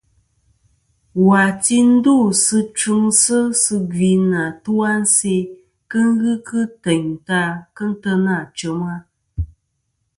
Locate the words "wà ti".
1.27-1.77